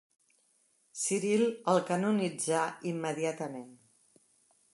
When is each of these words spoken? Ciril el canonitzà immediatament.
Ciril 1.01 1.43
el 1.75 1.83
canonitzà 1.91 2.65
immediatament. 2.95 3.71